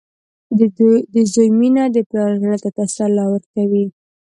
[1.13, 3.85] •د زوی مینه د پلار زړۀ ته تسل ورکوي.